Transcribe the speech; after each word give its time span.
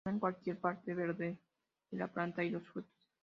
Comen 0.03 0.19
cualquier 0.19 0.57
parte 0.57 0.95
verde 0.95 1.37
de 1.91 1.97
la 1.99 2.07
planta 2.07 2.43
y 2.43 2.49
los 2.49 2.67
frutos. 2.69 2.91